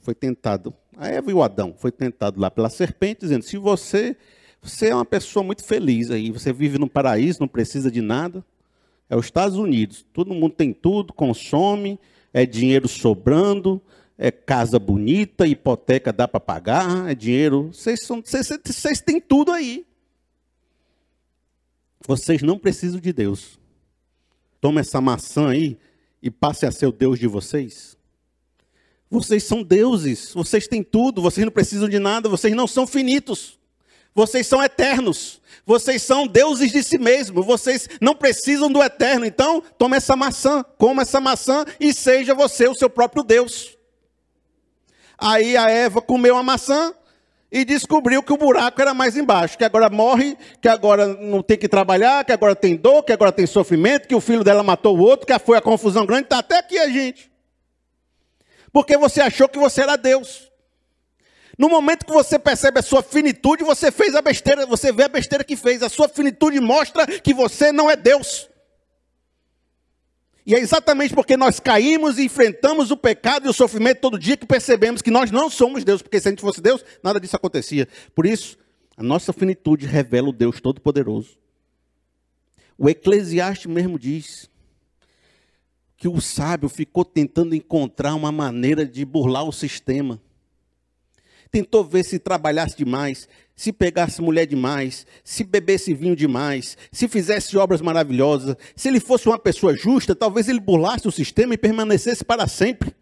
foi 0.00 0.14
tentado, 0.14 0.74
a 0.96 1.08
Eva 1.08 1.30
e 1.30 1.34
o 1.34 1.42
Adão 1.42 1.74
foi 1.78 1.92
tentado 1.92 2.40
lá 2.40 2.50
pela 2.50 2.68
serpente, 2.68 3.20
dizendo: 3.20 3.44
se 3.44 3.56
você, 3.56 4.16
você 4.60 4.88
é 4.88 4.94
uma 4.94 5.04
pessoa 5.04 5.44
muito 5.44 5.64
feliz 5.64 6.10
aí, 6.10 6.30
você 6.30 6.52
vive 6.52 6.78
no 6.78 6.88
paraíso, 6.88 7.40
não 7.40 7.48
precisa 7.48 7.90
de 7.90 8.00
nada. 8.00 8.44
É 9.08 9.16
os 9.16 9.26
Estados 9.26 9.56
Unidos, 9.58 10.04
todo 10.12 10.34
mundo 10.34 10.54
tem 10.54 10.72
tudo, 10.72 11.12
consome, 11.12 12.00
é 12.32 12.46
dinheiro 12.46 12.88
sobrando, 12.88 13.80
é 14.16 14.30
casa 14.30 14.78
bonita, 14.78 15.46
hipoteca 15.46 16.12
dá 16.12 16.26
para 16.26 16.40
pagar, 16.40 17.10
é 17.10 17.14
dinheiro. 17.14 17.70
Vocês, 17.72 18.00
são, 18.06 18.22
vocês, 18.24 18.48
vocês 18.64 19.00
têm 19.00 19.20
tudo 19.20 19.52
aí. 19.52 19.84
Vocês 22.06 22.42
não 22.42 22.58
precisam 22.58 23.00
de 23.00 23.12
Deus. 23.12 23.58
Toma 24.60 24.80
essa 24.80 25.00
maçã 25.00 25.48
aí 25.48 25.78
e 26.22 26.30
passe 26.30 26.66
a 26.66 26.72
ser 26.72 26.86
o 26.86 26.92
Deus 26.92 27.18
de 27.18 27.26
vocês. 27.26 27.96
Vocês 29.10 29.44
são 29.44 29.62
deuses, 29.62 30.32
vocês 30.32 30.66
têm 30.66 30.82
tudo, 30.82 31.20
vocês 31.20 31.44
não 31.44 31.52
precisam 31.52 31.88
de 31.88 31.98
nada, 31.98 32.28
vocês 32.28 32.54
não 32.54 32.66
são 32.66 32.86
finitos. 32.86 33.58
Vocês 34.14 34.46
são 34.46 34.62
eternos. 34.62 35.40
Vocês 35.64 36.02
são 36.02 36.26
deuses 36.26 36.70
de 36.70 36.82
si 36.82 36.98
mesmos. 36.98 37.44
Vocês 37.44 37.88
não 38.00 38.14
precisam 38.14 38.70
do 38.70 38.82
eterno. 38.82 39.24
Então, 39.24 39.62
toma 39.78 39.96
essa 39.96 40.14
maçã, 40.14 40.64
coma 40.78 41.02
essa 41.02 41.20
maçã 41.20 41.64
e 41.80 41.92
seja 41.92 42.34
você 42.34 42.68
o 42.68 42.74
seu 42.74 42.90
próprio 42.90 43.22
Deus. 43.22 43.76
Aí 45.18 45.56
a 45.56 45.70
Eva 45.70 46.02
comeu 46.02 46.36
a 46.36 46.42
maçã, 46.42 46.92
e 47.52 47.66
descobriu 47.66 48.22
que 48.22 48.32
o 48.32 48.36
buraco 48.38 48.80
era 48.80 48.94
mais 48.94 49.14
embaixo, 49.14 49.58
que 49.58 49.64
agora 49.64 49.90
morre, 49.90 50.38
que 50.60 50.68
agora 50.68 51.06
não 51.06 51.42
tem 51.42 51.58
que 51.58 51.68
trabalhar, 51.68 52.24
que 52.24 52.32
agora 52.32 52.56
tem 52.56 52.74
dor, 52.74 53.02
que 53.02 53.12
agora 53.12 53.30
tem 53.30 53.46
sofrimento, 53.46 54.08
que 54.08 54.14
o 54.14 54.20
filho 54.20 54.42
dela 54.42 54.62
matou 54.62 54.96
o 54.96 55.00
outro, 55.00 55.26
que 55.26 55.38
foi 55.38 55.58
a 55.58 55.60
confusão 55.60 56.06
grande, 56.06 56.24
está 56.24 56.38
até 56.38 56.58
aqui 56.58 56.78
a 56.78 56.88
gente. 56.88 57.30
Porque 58.72 58.96
você 58.96 59.20
achou 59.20 59.46
que 59.50 59.58
você 59.58 59.82
era 59.82 59.96
Deus. 59.96 60.50
No 61.58 61.68
momento 61.68 62.06
que 62.06 62.12
você 62.12 62.38
percebe 62.38 62.80
a 62.80 62.82
sua 62.82 63.02
finitude, 63.02 63.62
você 63.62 63.92
fez 63.92 64.14
a 64.14 64.22
besteira, 64.22 64.64
você 64.64 64.90
vê 64.90 65.04
a 65.04 65.08
besteira 65.08 65.44
que 65.44 65.54
fez. 65.54 65.82
A 65.82 65.90
sua 65.90 66.08
finitude 66.08 66.58
mostra 66.58 67.06
que 67.06 67.34
você 67.34 67.70
não 67.70 67.90
é 67.90 67.96
Deus. 67.96 68.48
E 70.44 70.54
é 70.54 70.58
exatamente 70.58 71.14
porque 71.14 71.36
nós 71.36 71.60
caímos 71.60 72.18
e 72.18 72.24
enfrentamos 72.24 72.90
o 72.90 72.96
pecado 72.96 73.46
e 73.46 73.48
o 73.48 73.52
sofrimento 73.52 74.00
todo 74.00 74.18
dia 74.18 74.36
que 74.36 74.46
percebemos 74.46 75.00
que 75.00 75.10
nós 75.10 75.30
não 75.30 75.48
somos 75.48 75.84
Deus, 75.84 76.02
porque 76.02 76.20
se 76.20 76.28
a 76.28 76.30
gente 76.30 76.40
fosse 76.40 76.60
Deus, 76.60 76.84
nada 77.02 77.20
disso 77.20 77.36
acontecia. 77.36 77.86
Por 78.14 78.26
isso, 78.26 78.58
a 78.96 79.02
nossa 79.02 79.32
finitude 79.32 79.86
revela 79.86 80.28
o 80.28 80.32
Deus 80.32 80.60
Todo-Poderoso. 80.60 81.38
O 82.76 82.88
Eclesiastes 82.88 83.66
mesmo 83.66 83.98
diz 83.98 84.50
que 85.96 86.08
o 86.08 86.20
sábio 86.20 86.68
ficou 86.68 87.04
tentando 87.04 87.54
encontrar 87.54 88.14
uma 88.16 88.32
maneira 88.32 88.84
de 88.84 89.04
burlar 89.04 89.44
o 89.44 89.52
sistema. 89.52 90.20
Tentou 91.48 91.84
ver 91.84 92.02
se 92.02 92.18
trabalhasse 92.18 92.76
demais, 92.76 93.28
se 93.54 93.72
pegasse 93.72 94.20
mulher 94.20 94.46
demais, 94.46 95.06
se 95.22 95.44
bebesse 95.44 95.94
vinho 95.94 96.16
demais, 96.16 96.76
se 96.90 97.06
fizesse 97.06 97.56
obras 97.56 97.80
maravilhosas, 97.80 98.56
se 98.74 98.88
ele 98.88 99.00
fosse 99.00 99.28
uma 99.28 99.38
pessoa 99.38 99.76
justa, 99.76 100.14
talvez 100.14 100.48
ele 100.48 100.60
burlasse 100.60 101.06
o 101.06 101.12
sistema 101.12 101.54
e 101.54 101.58
permanecesse 101.58 102.24
para 102.24 102.48
sempre. 102.48 102.94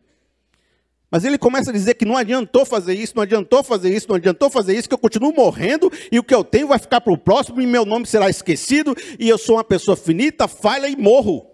Mas 1.10 1.24
ele 1.24 1.38
começa 1.38 1.70
a 1.70 1.72
dizer 1.72 1.94
que 1.94 2.04
não 2.04 2.16
adiantou 2.16 2.64
fazer 2.64 2.94
isso, 2.94 3.14
não 3.16 3.24
adiantou 3.24 3.64
fazer 3.64 3.92
isso, 3.92 4.08
não 4.08 4.16
adiantou 4.16 4.48
fazer 4.48 4.76
isso, 4.76 4.88
que 4.88 4.94
eu 4.94 4.98
continuo 4.98 5.34
morrendo 5.34 5.90
e 6.12 6.18
o 6.18 6.22
que 6.22 6.34
eu 6.34 6.44
tenho 6.44 6.68
vai 6.68 6.78
ficar 6.78 7.00
para 7.00 7.12
o 7.12 7.18
próximo 7.18 7.60
e 7.60 7.66
meu 7.66 7.84
nome 7.84 8.06
será 8.06 8.30
esquecido 8.30 8.94
e 9.18 9.28
eu 9.28 9.36
sou 9.36 9.56
uma 9.56 9.64
pessoa 9.64 9.96
finita, 9.96 10.46
falha 10.46 10.88
e 10.88 10.96
morro. 10.96 11.50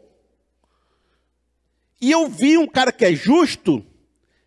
E 2.01 2.11
eu 2.11 2.29
vi 2.29 2.59
um 2.59 2.67
cara 2.67 2.93
que 2.93 3.05
é 3.05 3.15
justo, 3.15 3.85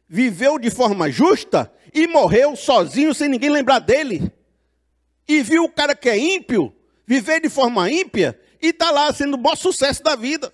viveu 0.07 0.59
de 0.59 0.69
forma 0.69 1.09
justa 1.09 1.71
e 1.91 2.05
morreu 2.05 2.55
sozinho 2.55 3.13
sem 3.13 3.27
ninguém 3.27 3.49
lembrar 3.49 3.79
dele. 3.79 4.31
E 5.29 5.43
viu 5.43 5.63
o 5.63 5.69
cara 5.69 5.95
que 5.95 6.09
é 6.09 6.17
ímpio, 6.17 6.75
viver 7.05 7.39
de 7.39 7.50
forma 7.50 7.88
ímpia 7.88 8.41
e 8.59 8.69
está 8.69 8.89
lá 8.89 9.13
sendo 9.13 9.36
o 9.36 9.39
maior 9.39 9.55
sucesso 9.55 10.01
da 10.01 10.15
vida. 10.15 10.51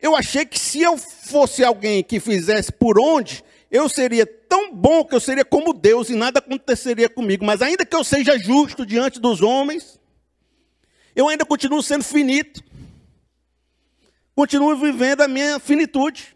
Eu 0.00 0.16
achei 0.16 0.46
que 0.46 0.58
se 0.58 0.80
eu 0.80 0.96
fosse 0.96 1.62
alguém 1.62 2.02
que 2.02 2.18
fizesse 2.18 2.72
por 2.72 2.98
onde, 2.98 3.44
eu 3.70 3.90
seria 3.90 4.24
tão 4.24 4.74
bom 4.74 5.04
que 5.04 5.14
eu 5.14 5.20
seria 5.20 5.44
como 5.44 5.74
Deus 5.74 6.08
e 6.08 6.14
nada 6.14 6.38
aconteceria 6.38 7.10
comigo. 7.10 7.44
Mas 7.44 7.60
ainda 7.60 7.84
que 7.84 7.94
eu 7.94 8.02
seja 8.02 8.38
justo 8.38 8.86
diante 8.86 9.20
dos 9.20 9.42
homens, 9.42 10.00
eu 11.14 11.28
ainda 11.28 11.44
continuo 11.44 11.82
sendo 11.82 12.04
finito. 12.04 12.64
Continuo 14.34 14.74
vivendo 14.76 15.20
a 15.20 15.28
minha 15.28 15.58
finitude. 15.58 16.34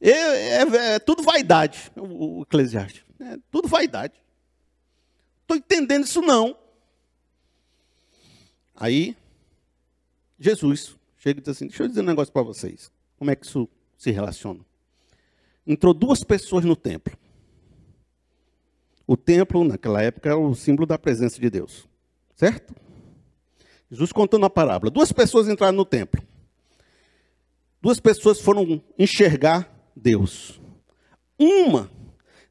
É, 0.00 0.10
é, 0.10 0.94
é 0.94 0.98
tudo 1.00 1.20
vaidade, 1.20 1.90
o, 1.96 2.38
o 2.38 2.42
Eclesiastes. 2.42 3.02
É 3.18 3.38
tudo 3.50 3.66
vaidade. 3.66 4.23
Estou 5.44 5.56
entendendo 5.58 6.04
isso 6.04 6.22
não. 6.22 6.56
Aí, 8.74 9.14
Jesus 10.38 10.96
chega 11.18 11.38
e 11.38 11.42
diz 11.42 11.50
assim: 11.50 11.66
Deixa 11.66 11.82
eu 11.82 11.88
dizer 11.88 12.00
um 12.00 12.04
negócio 12.04 12.32
para 12.32 12.42
vocês. 12.42 12.90
Como 13.18 13.30
é 13.30 13.36
que 13.36 13.46
isso 13.46 13.68
se 13.96 14.10
relaciona? 14.10 14.60
Entrou 15.66 15.92
duas 15.92 16.24
pessoas 16.24 16.64
no 16.64 16.74
templo. 16.74 17.16
O 19.06 19.16
templo, 19.16 19.62
naquela 19.64 20.02
época, 20.02 20.30
era 20.30 20.38
o 20.38 20.54
símbolo 20.54 20.86
da 20.86 20.98
presença 20.98 21.38
de 21.38 21.50
Deus. 21.50 21.86
Certo? 22.34 22.74
Jesus 23.90 24.12
contou 24.12 24.38
uma 24.38 24.50
parábola. 24.50 24.90
Duas 24.90 25.12
pessoas 25.12 25.46
entraram 25.46 25.76
no 25.76 25.84
templo. 25.84 26.22
Duas 27.82 28.00
pessoas 28.00 28.40
foram 28.40 28.82
enxergar 28.98 29.70
Deus. 29.94 30.58
Uma 31.38 31.90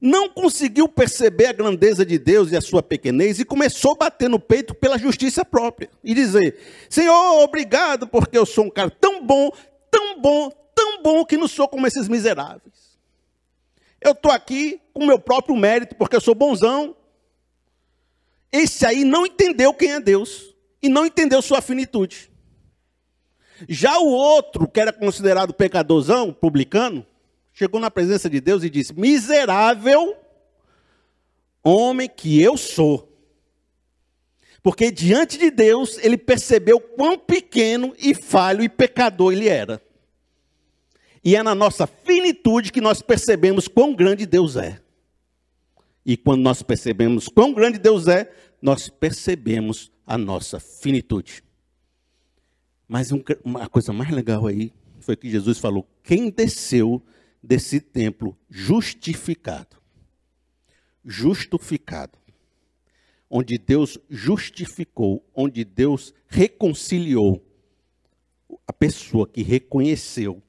não 0.05 0.27
conseguiu 0.27 0.89
perceber 0.89 1.45
a 1.45 1.53
grandeza 1.53 2.05
de 2.05 2.19
Deus 2.19 2.51
e 2.51 2.57
a 2.57 2.61
sua 2.61 2.83
pequenez 2.83 3.39
e 3.39 3.45
começou 3.45 3.93
a 3.93 3.95
bater 3.95 4.29
no 4.29 4.37
peito 4.37 4.75
pela 4.75 4.97
justiça 4.97 5.45
própria 5.45 5.89
e 6.03 6.13
dizer: 6.13 6.59
Senhor, 6.89 7.41
obrigado, 7.41 8.05
porque 8.05 8.37
eu 8.37 8.45
sou 8.45 8.65
um 8.65 8.69
cara 8.69 8.89
tão 8.91 9.25
bom, 9.25 9.49
tão 9.89 10.19
bom, 10.19 10.51
tão 10.75 11.01
bom 11.01 11.23
que 11.23 11.37
não 11.37 11.47
sou 11.47 11.69
como 11.69 11.87
esses 11.87 12.09
miseráveis. 12.09 12.99
Eu 14.01 14.11
estou 14.11 14.29
aqui 14.29 14.81
com 14.93 15.05
meu 15.05 15.17
próprio 15.17 15.55
mérito, 15.55 15.95
porque 15.95 16.17
eu 16.17 16.21
sou 16.21 16.35
bonzão. 16.35 16.93
Esse 18.51 18.85
aí 18.85 19.05
não 19.05 19.25
entendeu 19.25 19.73
quem 19.73 19.93
é 19.93 20.01
Deus 20.01 20.53
e 20.81 20.89
não 20.89 21.05
entendeu 21.05 21.41
sua 21.41 21.61
finitude. 21.61 22.29
Já 23.69 23.97
o 23.99 24.09
outro, 24.09 24.67
que 24.67 24.81
era 24.81 24.91
considerado 24.91 25.53
pecadorzão, 25.53 26.33
publicano, 26.33 27.05
chegou 27.53 27.79
na 27.79 27.91
presença 27.91 28.29
de 28.29 28.41
Deus 28.41 28.63
e 28.63 28.69
disse: 28.69 28.93
Miserável 28.93 30.17
homem 31.63 32.09
que 32.09 32.41
eu 32.41 32.57
sou. 32.57 33.09
Porque 34.61 34.91
diante 34.91 35.37
de 35.37 35.51
Deus 35.51 35.97
ele 35.99 36.17
percebeu 36.17 36.79
quão 36.79 37.17
pequeno 37.17 37.93
e 37.97 38.13
falho 38.13 38.63
e 38.63 38.69
pecador 38.69 39.33
ele 39.33 39.47
era. 39.47 39.81
E 41.23 41.35
é 41.35 41.43
na 41.43 41.55
nossa 41.55 41.87
finitude 41.87 42.71
que 42.71 42.81
nós 42.81 43.01
percebemos 43.01 43.67
quão 43.67 43.93
grande 43.93 44.25
Deus 44.25 44.57
é. 44.57 44.81
E 46.05 46.17
quando 46.17 46.41
nós 46.41 46.61
percebemos 46.61 47.29
quão 47.29 47.53
grande 47.53 47.77
Deus 47.77 48.07
é, 48.07 48.29
nós 48.61 48.89
percebemos 48.89 49.91
a 50.05 50.17
nossa 50.17 50.59
finitude. 50.59 51.43
Mas 52.87 53.09
uma 53.43 53.67
coisa 53.69 53.93
mais 53.93 54.11
legal 54.11 54.47
aí 54.47 54.73
foi 54.99 55.15
que 55.15 55.29
Jesus 55.29 55.57
falou: 55.57 55.87
quem 56.03 56.29
desceu 56.29 57.01
desse 57.43 57.81
templo 57.81 58.37
justificado. 58.49 59.77
Justificado. 61.03 62.17
Onde 63.29 63.57
Deus 63.57 63.99
justificou, 64.09 65.27
onde 65.35 65.65
Deus 65.65 66.13
reconciliou 66.27 67.43
a 68.65 68.71
pessoa 68.71 69.27
que 69.27 69.43
reconheceu 69.43 70.41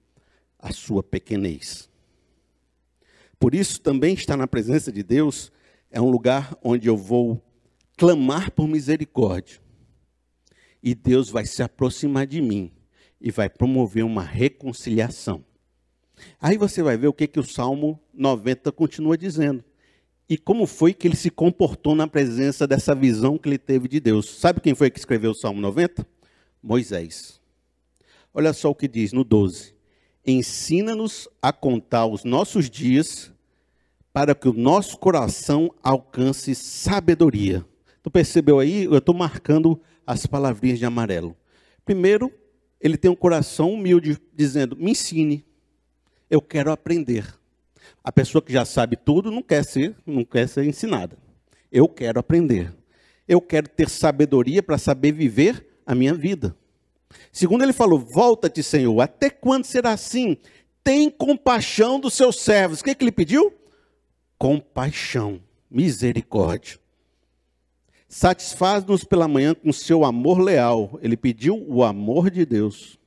a 0.59 0.73
sua 0.73 1.03
pequenez. 1.03 1.91
Por 3.39 3.55
isso, 3.55 3.81
também 3.81 4.15
estar 4.15 4.37
na 4.37 4.47
presença 4.47 4.93
de 4.93 5.03
Deus 5.03 5.51
é 5.91 6.01
um 6.01 6.11
lugar 6.11 6.57
onde 6.63 6.89
eu 6.89 6.97
vou 6.97 7.43
clamar 7.97 8.51
por 8.51 8.69
misericórdia. 8.69 9.61
E 10.83 10.95
Deus 10.95 11.31
vai 11.31 11.47
se 11.47 11.63
aproximar 11.63 12.27
de 12.27 12.41
mim 12.41 12.73
e 13.21 13.31
vai 13.31 13.49
promover 13.49 14.05
uma 14.05 14.23
reconciliação. 14.23 15.45
Aí 16.41 16.57
você 16.57 16.83
vai 16.83 16.97
ver 16.97 17.09
o 17.09 17.13
que, 17.13 17.27
que 17.27 17.41
o 17.41 17.45
Salmo 17.45 18.01
90 18.13 18.71
continua 18.73 19.17
dizendo. 19.17 19.65
E 20.29 20.39
como 20.39 20.67
foi 20.67 20.95
que 20.95 21.07
ele 21.07 21.17
se 21.17 21.31
comportou 21.31 21.95
na 21.95 22.07
presença 22.07 22.67
dessa 22.67 22.95
visão 22.95 23.37
que 23.37 23.49
ele 23.49 23.59
teve 23.59 23.89
de 23.89 24.01
Deus. 24.01 24.29
Sabe 24.29 24.61
quem 24.61 24.75
foi 24.75 24.91
que 24.91 24.99
escreveu 24.99 25.33
o 25.33 25.35
Salmo 25.35 25.61
90? 25.61 26.07
Moisés. 26.63 27.41
Olha 28.33 28.53
só 28.53 28.71
o 28.71 28.75
que 28.75 28.89
diz 28.89 29.13
no 29.13 29.23
12. 29.23 29.75
Ensina-nos 30.27 31.29
a 31.43 31.53
contar 31.53 32.07
os 32.07 32.25
nossos 32.25 32.71
dias 32.71 33.31
para 34.13 34.35
que 34.35 34.49
o 34.49 34.53
nosso 34.53 34.97
coração 34.97 35.75
alcance 35.83 36.55
sabedoria. 36.55 37.65
Tu 38.03 38.11
percebeu 38.11 38.59
aí? 38.59 38.85
Eu 38.85 38.99
estou 38.99 39.15
marcando 39.15 39.81
as 40.07 40.25
palavrinhas 40.25 40.79
de 40.79 40.87
amarelo. 40.87 41.37
Primeiro, 41.85 42.33
ele 42.81 42.97
tem 42.97 43.11
um 43.11 43.17
coração 43.17 43.73
humilde, 43.73 44.19
dizendo: 44.35 44.77
me 44.77 44.93
ensine 44.93 45.45
eu 46.35 46.43
quero 46.43 46.73
aprender. 46.73 47.33
A 48.03 48.11
pessoa 48.11 48.43
que 48.43 48.53
já 48.53 48.65
sabe 48.65 48.97
tudo 48.97 49.31
não 49.31 49.43
quer 49.43 49.65
ser, 49.65 49.95
não 50.05 50.25
quer 50.25 50.49
ser 50.49 50.65
ensinada. 50.65 51.17
Eu 51.71 51.89
quero 51.89 52.19
aprender. 52.19 52.75
Eu 53.27 53.41
quero 53.41 53.69
ter 53.69 53.89
sabedoria 53.89 54.63
para 54.63 54.77
saber 54.77 55.13
viver 55.13 55.67
a 55.87 55.95
minha 55.95 56.13
vida. 56.13 56.57
Segundo 57.33 57.63
ele 57.63 57.73
falou: 57.73 57.99
Volta-te, 57.99 58.63
Senhor. 58.63 59.01
Até 59.01 59.31
quando 59.31 59.65
será 59.65 59.93
assim? 59.93 60.37
Tem 60.83 61.09
compaixão 61.09 61.99
dos 61.99 62.15
seus 62.15 62.41
servos. 62.41 62.81
O 62.81 62.85
que, 62.85 62.95
que 62.95 63.05
ele 63.05 63.13
pediu? 63.13 63.53
Compaixão, 64.37 65.41
misericórdia. 65.71 66.79
Satisfaz-nos 68.09 69.05
pela 69.05 69.27
manhã 69.27 69.55
com 69.55 69.73
seu 69.73 70.05
amor 70.05 70.41
leal. 70.41 70.99
Ele 71.01 71.17
pediu 71.17 71.65
o 71.67 71.83
amor 71.83 72.29
de 72.29 72.45
Deus 72.45 72.99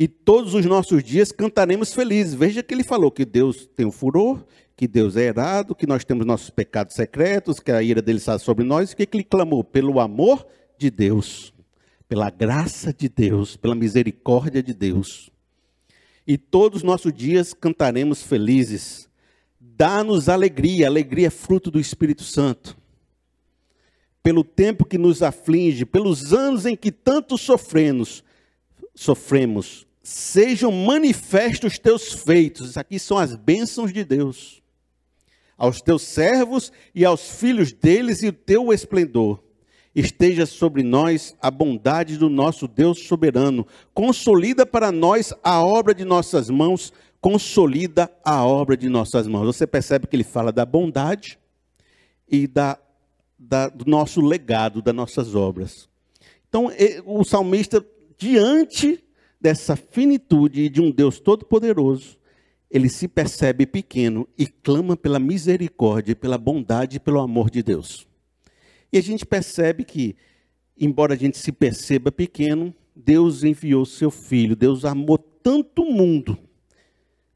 e 0.00 0.08
todos 0.08 0.54
os 0.54 0.64
nossos 0.64 1.04
dias 1.04 1.30
cantaremos 1.30 1.92
felizes. 1.92 2.32
Veja 2.32 2.62
que 2.62 2.72
ele 2.72 2.82
falou 2.82 3.10
que 3.10 3.22
Deus 3.22 3.68
tem 3.76 3.84
o 3.84 3.92
furor, 3.92 4.42
que 4.74 4.88
Deus 4.88 5.14
é 5.14 5.26
errado, 5.26 5.74
que 5.74 5.86
nós 5.86 6.06
temos 6.06 6.24
nossos 6.24 6.48
pecados 6.48 6.94
secretos, 6.94 7.60
que 7.60 7.70
a 7.70 7.82
ira 7.82 8.00
dele 8.00 8.16
está 8.16 8.38
sobre 8.38 8.64
nós. 8.64 8.92
O 8.92 8.96
que, 8.96 9.04
que 9.04 9.18
ele 9.18 9.24
clamou? 9.24 9.62
Pelo 9.62 10.00
amor 10.00 10.46
de 10.78 10.90
Deus, 10.90 11.52
pela 12.08 12.30
graça 12.30 12.94
de 12.94 13.10
Deus, 13.10 13.58
pela 13.58 13.74
misericórdia 13.74 14.62
de 14.62 14.72
Deus. 14.72 15.28
E 16.26 16.38
todos 16.38 16.78
os 16.78 16.82
nossos 16.82 17.12
dias 17.12 17.52
cantaremos 17.52 18.22
felizes. 18.22 19.06
Dá-nos 19.60 20.30
alegria, 20.30 20.86
alegria 20.86 21.26
é 21.26 21.30
fruto 21.30 21.70
do 21.70 21.78
Espírito 21.78 22.22
Santo. 22.22 22.74
Pelo 24.22 24.44
tempo 24.44 24.86
que 24.86 24.96
nos 24.96 25.22
aflige, 25.22 25.84
pelos 25.84 26.32
anos 26.32 26.64
em 26.64 26.74
que 26.74 26.90
tanto 26.90 27.36
sofremos, 27.36 28.24
sofremos, 28.94 29.86
sejam 30.02 30.72
manifestos 30.72 31.72
os 31.72 31.78
teus 31.78 32.12
feitos. 32.12 32.70
Isso 32.70 32.80
aqui 32.80 32.98
são 32.98 33.18
as 33.18 33.34
bênçãos 33.36 33.92
de 33.92 34.04
Deus. 34.04 34.62
Aos 35.56 35.80
teus 35.82 36.02
servos 36.02 36.72
e 36.94 37.04
aos 37.04 37.38
filhos 37.38 37.72
deles 37.72 38.22
e 38.22 38.28
o 38.28 38.32
teu 38.32 38.72
esplendor. 38.72 39.42
Esteja 39.94 40.46
sobre 40.46 40.82
nós 40.82 41.36
a 41.40 41.50
bondade 41.50 42.16
do 42.16 42.30
nosso 42.30 42.66
Deus 42.66 43.06
soberano. 43.06 43.66
Consolida 43.92 44.64
para 44.64 44.90
nós 44.90 45.34
a 45.42 45.62
obra 45.62 45.94
de 45.94 46.04
nossas 46.04 46.48
mãos. 46.48 46.92
Consolida 47.20 48.10
a 48.24 48.44
obra 48.44 48.76
de 48.76 48.88
nossas 48.88 49.26
mãos. 49.26 49.44
Você 49.44 49.66
percebe 49.66 50.06
que 50.06 50.16
ele 50.16 50.24
fala 50.24 50.50
da 50.50 50.64
bondade 50.64 51.38
e 52.26 52.46
da, 52.46 52.78
da 53.38 53.68
do 53.68 53.84
nosso 53.84 54.20
legado, 54.20 54.80
das 54.80 54.94
nossas 54.94 55.34
obras. 55.34 55.88
Então, 56.48 56.70
o 57.04 57.22
salmista, 57.22 57.84
diante 58.16 59.04
dessa 59.40 59.74
finitude 59.74 60.68
de 60.68 60.80
um 60.80 60.90
Deus 60.90 61.18
todo-poderoso, 61.18 62.18
ele 62.70 62.88
se 62.88 63.08
percebe 63.08 63.66
pequeno 63.66 64.28
e 64.38 64.46
clama 64.46 64.96
pela 64.96 65.18
misericórdia, 65.18 66.14
pela 66.14 66.38
bondade 66.38 66.98
e 66.98 67.00
pelo 67.00 67.20
amor 67.20 67.50
de 67.50 67.62
Deus. 67.62 68.06
E 68.92 68.98
a 68.98 69.00
gente 69.00 69.24
percebe 69.24 69.84
que, 69.84 70.14
embora 70.78 71.14
a 71.14 71.16
gente 71.16 71.38
se 71.38 71.50
perceba 71.50 72.12
pequeno, 72.12 72.74
Deus 72.94 73.42
enviou 73.42 73.84
seu 73.84 74.10
filho, 74.10 74.54
Deus 74.54 74.84
amou 74.84 75.18
tanto 75.18 75.82
o 75.82 75.92
mundo, 75.92 76.38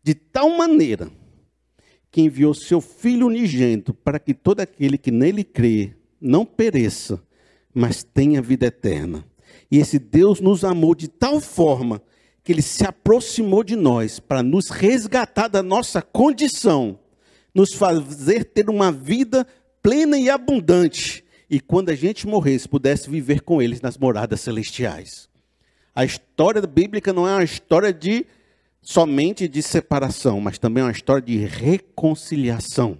de 0.02 0.14
tal 0.14 0.50
maneira, 0.50 1.10
que 2.10 2.20
enviou 2.20 2.54
seu 2.54 2.80
filho 2.80 3.26
unigênito 3.26 3.92
para 3.92 4.20
que 4.20 4.34
todo 4.34 4.60
aquele 4.60 4.98
que 4.98 5.10
nele 5.10 5.42
crê 5.42 5.96
não 6.20 6.44
pereça, 6.44 7.20
mas 7.74 8.04
tenha 8.04 8.40
vida 8.40 8.66
eterna. 8.66 9.24
E 9.70 9.78
esse 9.78 9.98
Deus 9.98 10.40
nos 10.40 10.64
amou 10.64 10.94
de 10.94 11.08
tal 11.08 11.40
forma 11.40 12.00
que 12.42 12.52
ele 12.52 12.62
se 12.62 12.86
aproximou 12.86 13.64
de 13.64 13.74
nós 13.74 14.20
para 14.20 14.42
nos 14.42 14.68
resgatar 14.68 15.48
da 15.48 15.62
nossa 15.62 16.02
condição, 16.02 16.98
nos 17.54 17.72
fazer 17.72 18.44
ter 18.44 18.68
uma 18.68 18.92
vida 18.92 19.46
plena 19.82 20.18
e 20.18 20.28
abundante. 20.28 21.24
E 21.48 21.58
quando 21.58 21.88
a 21.88 21.94
gente 21.94 22.26
morresse, 22.26 22.68
pudesse 22.68 23.08
viver 23.08 23.40
com 23.40 23.62
eles 23.62 23.80
nas 23.80 23.96
moradas 23.96 24.40
celestiais. 24.40 25.28
A 25.94 26.04
história 26.04 26.60
bíblica 26.62 27.12
não 27.12 27.26
é 27.26 27.32
uma 27.32 27.44
história 27.44 27.92
de 27.92 28.26
somente 28.82 29.48
de 29.48 29.62
separação, 29.62 30.40
mas 30.40 30.58
também 30.58 30.82
é 30.82 30.86
uma 30.86 30.92
história 30.92 31.22
de 31.22 31.36
reconciliação. 31.36 32.98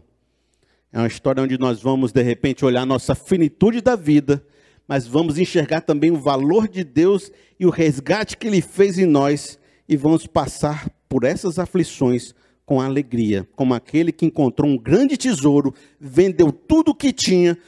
É 0.93 0.99
uma 0.99 1.09
história 1.09 1.43
onde 1.43 1.59
nós 1.59 1.83
vamos, 1.83 2.13
de 2.13 2.23
repente, 2.23 2.65
olhar 2.65 2.83
a 2.83 2.87
nossa 2.87 3.15
finitude 3.15 3.81
da 3.81 3.97
vida 3.97 4.43
mas 4.87 5.07
vamos 5.07 5.39
enxergar 5.39 5.81
também 5.81 6.11
o 6.11 6.21
valor 6.21 6.69
de 6.69 6.85
Deus 6.85 7.31
e 7.59 7.67
o 7.67 7.71
resgate 7.71 8.37
que 8.37 8.47
Ele 8.47 8.61
fez 8.61 8.99
em 8.99 9.07
nós, 9.07 9.59
e 9.89 9.97
vamos 9.97 10.27
passar 10.27 10.89
por 11.09 11.25
essas 11.25 11.59
aflições 11.59 12.35
com 12.65 12.81
alegria, 12.81 13.47
como 13.55 13.75
aquele 13.75 14.11
que 14.11 14.25
encontrou 14.25 14.71
um 14.71 14.79
grande 14.79 15.17
tesouro, 15.17 15.75
vendeu 16.01 16.51
tudo 16.51 16.93
o 16.93 16.95
que 16.95 17.13
tinha, 17.13 17.59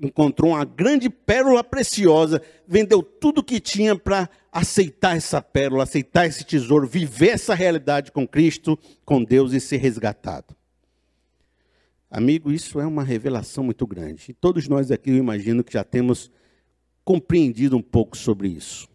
encontrou 0.00 0.52
uma 0.52 0.64
grande 0.64 1.10
pérola 1.10 1.62
preciosa, 1.62 2.40
vendeu 2.66 3.02
tudo 3.02 3.38
o 3.38 3.44
que 3.44 3.60
tinha 3.60 3.94
para 3.96 4.28
aceitar 4.50 5.16
essa 5.16 5.42
pérola, 5.42 5.82
aceitar 5.82 6.26
esse 6.26 6.44
tesouro, 6.44 6.86
viver 6.86 7.30
essa 7.30 7.54
realidade 7.54 8.10
com 8.10 8.26
Cristo, 8.26 8.78
com 9.04 9.22
Deus 9.22 9.52
e 9.52 9.60
ser 9.60 9.76
resgatado. 9.76 10.56
Amigo, 12.10 12.50
isso 12.50 12.80
é 12.80 12.86
uma 12.86 13.04
revelação 13.04 13.62
muito 13.62 13.86
grande. 13.86 14.30
E 14.30 14.32
todos 14.32 14.66
nós 14.66 14.90
aqui, 14.90 15.10
eu 15.10 15.16
imagino 15.16 15.62
que 15.62 15.74
já 15.74 15.84
temos 15.84 16.30
compreendido 17.08 17.74
um 17.74 17.80
pouco 17.80 18.18
sobre 18.18 18.48
isso. 18.48 18.86